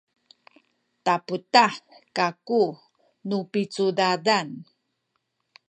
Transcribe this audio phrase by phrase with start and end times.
[1.05, 1.73] taputah
[2.17, 2.63] kaku
[3.27, 4.47] nu picudadan